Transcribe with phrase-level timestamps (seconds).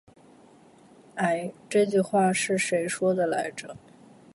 [1.17, 3.77] 欸，这句话是谁说的来着。